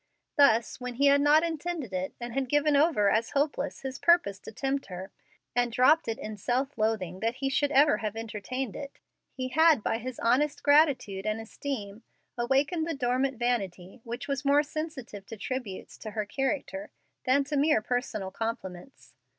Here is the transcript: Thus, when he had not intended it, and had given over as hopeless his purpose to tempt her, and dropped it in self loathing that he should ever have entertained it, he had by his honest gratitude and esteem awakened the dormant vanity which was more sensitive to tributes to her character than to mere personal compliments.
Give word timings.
Thus, 0.35 0.81
when 0.81 0.95
he 0.95 1.05
had 1.05 1.21
not 1.21 1.43
intended 1.43 1.93
it, 1.93 2.15
and 2.19 2.33
had 2.33 2.49
given 2.49 2.75
over 2.75 3.11
as 3.11 3.33
hopeless 3.37 3.81
his 3.81 3.99
purpose 3.99 4.39
to 4.39 4.51
tempt 4.51 4.87
her, 4.87 5.11
and 5.55 5.71
dropped 5.71 6.07
it 6.07 6.17
in 6.17 6.37
self 6.37 6.75
loathing 6.75 7.19
that 7.19 7.35
he 7.35 7.49
should 7.49 7.69
ever 7.71 7.97
have 7.97 8.15
entertained 8.15 8.75
it, 8.75 8.97
he 9.31 9.49
had 9.49 9.83
by 9.83 9.99
his 9.99 10.17
honest 10.17 10.63
gratitude 10.63 11.27
and 11.27 11.39
esteem 11.39 12.01
awakened 12.35 12.87
the 12.87 12.95
dormant 12.95 13.37
vanity 13.37 14.01
which 14.03 14.27
was 14.27 14.43
more 14.43 14.63
sensitive 14.63 15.23
to 15.27 15.37
tributes 15.37 15.99
to 15.99 16.09
her 16.09 16.25
character 16.25 16.89
than 17.25 17.43
to 17.43 17.55
mere 17.55 17.79
personal 17.83 18.31
compliments. 18.31 19.13